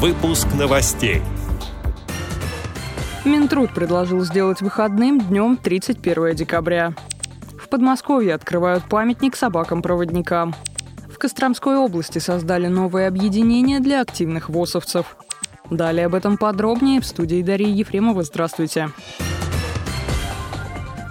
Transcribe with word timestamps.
Выпуск 0.00 0.46
новостей. 0.56 1.22
Минтруд 3.24 3.74
предложил 3.74 4.20
сделать 4.20 4.60
выходным 4.60 5.18
днем 5.20 5.56
31 5.56 6.36
декабря. 6.36 6.94
В 7.60 7.68
Подмосковье 7.68 8.34
открывают 8.34 8.84
памятник 8.84 9.34
собакам-проводникам. 9.34 10.54
В 11.12 11.18
Костромской 11.18 11.74
области 11.74 12.20
создали 12.20 12.68
новое 12.68 13.08
объединение 13.08 13.80
для 13.80 14.00
активных 14.00 14.48
ВОСовцев. 14.48 15.16
Далее 15.68 16.06
об 16.06 16.14
этом 16.14 16.38
подробнее 16.38 17.00
в 17.00 17.04
студии 17.04 17.42
Дарьи 17.42 17.68
Ефремова. 17.68 18.22
Здравствуйте. 18.22 18.90
Здравствуйте. 19.16 19.47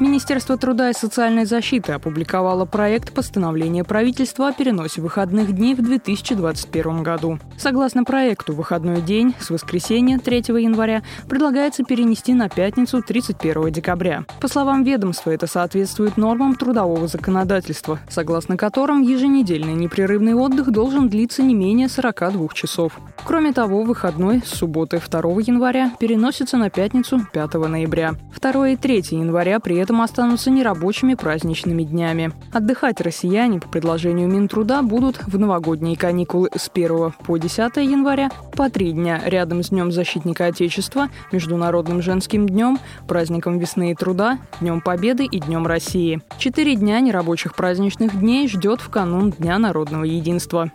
Министерство 0.00 0.56
труда 0.56 0.90
и 0.90 0.92
социальной 0.92 1.44
защиты 1.44 1.92
опубликовало 1.92 2.64
проект 2.64 3.12
постановления 3.12 3.84
правительства 3.84 4.48
о 4.48 4.52
переносе 4.52 5.00
выходных 5.00 5.54
дней 5.54 5.74
в 5.74 5.82
2021 5.82 7.04
году. 7.04 7.38
Согласно 7.56 8.02
проекту, 8.02 8.54
выходной 8.54 9.00
день 9.00 9.34
с 9.38 9.50
воскресенья 9.50 10.18
3 10.18 10.38
января 10.60 11.04
предлагается 11.28 11.84
перенести 11.84 12.34
на 12.34 12.48
пятницу 12.48 13.02
31 13.02 13.70
декабря. 13.70 14.24
По 14.40 14.48
словам 14.48 14.82
ведомства, 14.82 15.30
это 15.30 15.46
соответствует 15.46 16.16
нормам 16.16 16.56
трудового 16.56 17.06
законодательства, 17.06 18.00
согласно 18.10 18.56
которым 18.56 19.00
еженедельный 19.00 19.74
непрерывный 19.74 20.34
отдых 20.34 20.72
должен 20.72 21.08
длиться 21.08 21.42
не 21.42 21.54
менее 21.54 21.88
42 21.88 22.48
часов. 22.52 22.98
Кроме 23.24 23.52
того, 23.52 23.82
выходной 23.82 24.42
с 24.44 24.50
субботы 24.50 25.00
2 25.00 25.20
января 25.46 25.92
переносится 25.98 26.58
на 26.58 26.68
пятницу 26.68 27.20
5 27.32 27.54
ноября. 27.54 28.14
2 28.38 28.68
и 28.68 28.76
3 28.76 28.96
января 29.12 29.60
при 29.60 29.76
этом 29.76 30.02
останутся 30.02 30.50
нерабочими 30.50 31.14
праздничными 31.14 31.84
днями. 31.84 32.32
Отдыхать 32.52 33.00
россияне 33.00 33.60
по 33.60 33.68
предложению 33.68 34.28
Минтруда 34.28 34.82
будут 34.82 35.20
в 35.26 35.38
новогодние 35.38 35.96
каникулы 35.96 36.50
с 36.54 36.70
1 36.72 37.14
по 37.26 37.38
10 37.38 37.76
января 37.76 38.30
по 38.52 38.68
три 38.68 38.92
дня 38.92 39.22
рядом 39.24 39.62
с 39.62 39.70
Днем 39.70 39.90
защитника 39.90 40.46
Отечества, 40.46 41.08
Международным 41.32 42.02
женским 42.02 42.46
днем, 42.46 42.78
праздником 43.08 43.58
весны 43.58 43.92
и 43.92 43.94
труда, 43.94 44.38
Днем 44.60 44.82
Победы 44.82 45.24
и 45.24 45.40
Днем 45.40 45.66
России. 45.66 46.20
Четыре 46.38 46.76
дня 46.76 47.00
нерабочих 47.00 47.54
праздничных 47.54 48.20
дней 48.20 48.48
ждет 48.48 48.80
в 48.80 48.90
канун 48.90 49.30
Дня 49.30 49.58
народного 49.58 50.04
единства. 50.04 50.70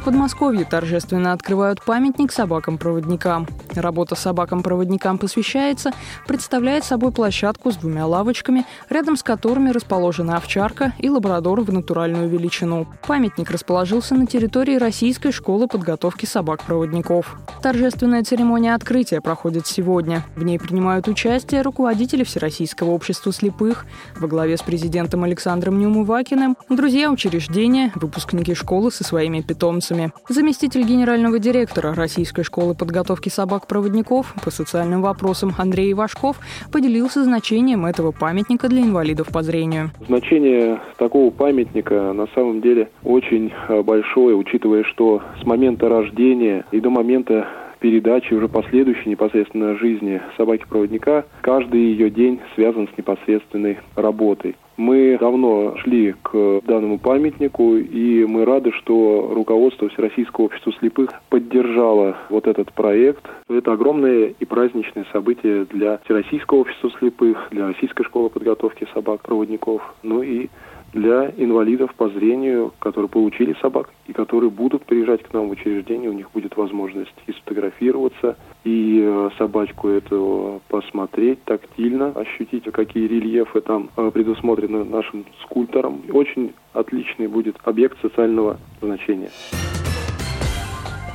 В 0.00 0.02
Подмосковье 0.02 0.64
торжественно 0.64 1.34
открывают 1.34 1.82
памятник 1.82 2.32
собакам-проводникам. 2.32 3.46
Работа 3.74 4.14
собакам-проводникам 4.14 5.18
посвящается, 5.18 5.92
представляет 6.26 6.84
собой 6.84 7.12
площадку 7.12 7.70
с 7.70 7.76
двумя 7.76 8.06
лавочками, 8.06 8.64
рядом 8.88 9.16
с 9.16 9.22
которыми 9.22 9.68
расположена 9.68 10.38
овчарка 10.38 10.94
и 10.98 11.10
лабрадор 11.10 11.60
в 11.60 11.70
натуральную 11.70 12.30
величину. 12.30 12.86
Памятник 13.06 13.50
расположился 13.50 14.14
на 14.14 14.26
территории 14.26 14.76
Российской 14.76 15.32
школы 15.32 15.68
подготовки 15.68 16.24
собак-проводников. 16.24 17.36
Торжественная 17.62 18.24
церемония 18.24 18.74
открытия 18.74 19.20
проходит 19.20 19.66
сегодня. 19.66 20.24
В 20.34 20.42
ней 20.42 20.58
принимают 20.58 21.08
участие 21.08 21.60
руководители 21.60 22.24
Всероссийского 22.24 22.90
общества 22.90 23.34
слепых 23.34 23.84
во 24.16 24.28
главе 24.28 24.56
с 24.56 24.62
президентом 24.62 25.24
Александром 25.24 25.78
Неумывакиным, 25.78 26.56
друзья 26.70 27.10
учреждения, 27.10 27.92
выпускники 27.94 28.54
школы 28.54 28.90
со 28.90 29.04
своими 29.04 29.42
питомцами 29.42 29.89
вопросами. 29.90 30.12
Заместитель 30.28 30.82
генерального 30.82 31.38
директора 31.38 31.94
Российской 31.94 32.42
школы 32.42 32.74
подготовки 32.74 33.28
собак-проводников 33.28 34.34
по 34.44 34.50
социальным 34.50 35.02
вопросам 35.02 35.52
Андрей 35.58 35.92
Ивашков 35.92 36.38
поделился 36.72 37.24
значением 37.24 37.86
этого 37.86 38.12
памятника 38.12 38.68
для 38.68 38.82
инвалидов 38.82 39.28
по 39.32 39.42
зрению. 39.42 39.90
Значение 40.06 40.80
такого 40.96 41.30
памятника 41.30 42.12
на 42.12 42.26
самом 42.34 42.60
деле 42.60 42.88
очень 43.04 43.52
э, 43.68 43.82
большое, 43.82 44.36
учитывая, 44.36 44.84
что 44.84 45.22
с 45.42 45.46
момента 45.46 45.88
рождения 45.88 46.64
и 46.70 46.80
до 46.80 46.90
момента 46.90 47.46
передачи 47.80 48.34
уже 48.34 48.48
последующей 48.48 49.08
непосредственно 49.08 49.76
жизни 49.76 50.20
собаки-проводника, 50.36 51.24
каждый 51.40 51.80
ее 51.80 52.10
день 52.10 52.40
связан 52.54 52.88
с 52.88 52.98
непосредственной 52.98 53.78
работой. 53.96 54.54
Мы 54.80 55.18
давно 55.20 55.76
шли 55.76 56.14
к 56.22 56.62
данному 56.64 56.98
памятнику, 56.98 57.76
и 57.76 58.24
мы 58.24 58.46
рады, 58.46 58.72
что 58.72 59.30
руководство 59.34 59.90
Всероссийского 59.90 60.46
общества 60.46 60.72
слепых 60.80 61.10
поддержало 61.28 62.16
вот 62.30 62.46
этот 62.46 62.72
проект. 62.72 63.28
Это 63.50 63.74
огромное 63.74 64.32
и 64.40 64.44
праздничное 64.46 65.04
событие 65.12 65.66
для 65.66 65.98
Всероссийского 66.06 66.60
общества 66.60 66.90
слепых, 66.98 67.48
для 67.50 67.66
Российской 67.66 68.04
школы 68.04 68.30
подготовки 68.30 68.88
собак-проводников, 68.94 69.82
ну 70.02 70.22
и 70.22 70.48
для 70.92 71.30
инвалидов 71.36 71.94
по 71.94 72.08
зрению, 72.08 72.72
которые 72.78 73.08
получили 73.08 73.56
собак 73.60 73.90
и 74.06 74.12
которые 74.12 74.50
будут 74.50 74.84
приезжать 74.84 75.22
к 75.22 75.32
нам 75.32 75.48
в 75.48 75.52
учреждение, 75.52 76.10
у 76.10 76.14
них 76.14 76.30
будет 76.32 76.56
возможность 76.56 77.14
и 77.26 77.32
сфотографироваться, 77.32 78.36
и 78.64 79.00
э, 79.02 79.30
собачку 79.38 79.88
эту 79.88 80.60
посмотреть 80.68 81.42
тактильно, 81.44 82.08
ощутить, 82.08 82.64
какие 82.64 83.06
рельефы 83.06 83.60
там 83.60 83.90
э, 83.96 84.10
предусмотрены 84.12 84.84
нашим 84.84 85.24
скульптором. 85.42 86.02
Очень 86.12 86.52
отличный 86.72 87.28
будет 87.28 87.56
объект 87.64 88.00
социального 88.00 88.58
значения. 88.80 89.30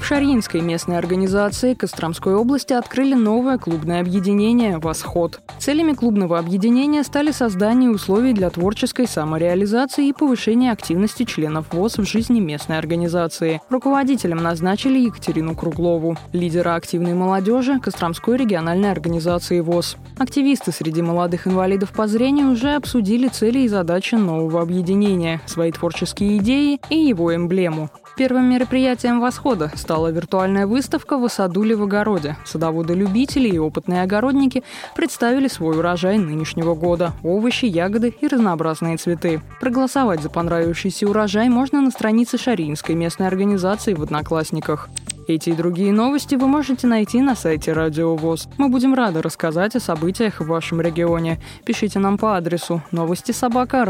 В 0.05 0.07
Шарьинской 0.07 0.61
местной 0.61 0.99
организации 0.99 1.73
Костромской 1.73 2.35
области 2.35 2.73
открыли 2.73 3.16
новое 3.16 3.57
клубное 3.57 4.01
объединение 4.01 4.77
«Восход». 4.77 5.41
Целями 5.57 5.93
клубного 5.93 6.38
объединения 6.38 7.01
стали 7.01 7.31
создание 7.31 7.89
условий 7.89 8.33
для 8.33 8.51
творческой 8.51 9.07
самореализации 9.07 10.09
и 10.09 10.13
повышение 10.13 10.71
активности 10.71 11.23
членов 11.23 11.73
ВОЗ 11.73 11.97
в 11.97 12.03
жизни 12.03 12.39
местной 12.39 12.77
организации. 12.77 13.61
Руководителем 13.71 14.38
назначили 14.38 14.99
Екатерину 14.99 15.55
Круглову, 15.55 16.16
лидера 16.33 16.75
активной 16.75 17.16
молодежи 17.16 17.79
Костромской 17.79 18.37
региональной 18.37 18.91
организации 18.91 19.59
ВОЗ. 19.59 19.97
Активисты 20.19 20.72
среди 20.72 21.01
молодых 21.01 21.47
инвалидов 21.47 21.89
по 21.89 22.05
зрению 22.05 22.51
уже 22.51 22.75
обсудили 22.75 23.27
цели 23.27 23.61
и 23.61 23.67
задачи 23.67 24.13
нового 24.13 24.61
объединения, 24.61 25.41
свои 25.47 25.72
творческие 25.72 26.37
идеи 26.37 26.79
и 26.91 26.95
его 26.95 27.35
эмблему. 27.35 27.89
Первым 28.18 28.50
мероприятием 28.50 29.20
«Восхода» 29.20 29.72
стала 29.76 30.08
виртуальная 30.08 30.68
выставка 30.68 31.18
в 31.18 31.26
Осадуле 31.26 31.76
в 31.76 31.84
огороде. 31.84 32.38
Садоводы-любители 32.46 33.50
и 33.50 33.58
опытные 33.58 34.03
огородники 34.03 34.64
представили 34.96 35.50
свой 35.50 35.78
урожай 35.78 36.18
нынешнего 36.18 36.76
года– 36.76 37.12
овощи, 37.24 37.66
ягоды 37.66 38.16
и 38.22 38.28
разнообразные 38.28 38.96
цветы. 38.96 39.42
Проголосовать 39.59 40.22
за 40.22 40.30
понравившийся 40.30 41.09
урожай 41.09 41.50
можно 41.50 41.81
на 41.81 41.92
странице 41.92 42.38
Шаринской 42.38 42.96
местной 42.96 43.28
организации 43.28 43.94
в 43.94 44.02
«Одноклассниках». 44.02 44.88
Эти 45.28 45.50
и 45.50 45.53
другие 45.53 45.92
новости 45.92 46.36
вы 46.36 46.47
можете 46.47 46.88
найти 46.88 47.20
на 47.20 47.36
сайте 47.36 47.74
Радио 47.74 48.16
ВОЗ. 48.16 48.47
Мы 48.58 48.70
будем 48.70 48.94
рады 48.94 49.22
рассказать 49.22 49.76
о 49.76 49.82
событиях 49.82 50.40
в 50.40 50.46
вашем 50.46 50.80
регионе. 50.80 51.42
Пишите 51.66 52.00
нам 52.00 52.18
по 52.18 52.38
адресу 52.38 52.82
новости 52.92 53.34
собака 53.34 53.84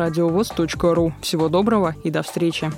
ру. 0.96 1.14
Всего 1.22 1.50
доброго 1.50 1.94
и 2.04 2.10
до 2.10 2.24
встречи. 2.24 2.72